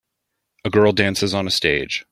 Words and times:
A 0.65 0.71
girl 0.71 0.93
dances 0.93 1.35
on 1.35 1.45
a 1.45 1.51
stage. 1.51 2.05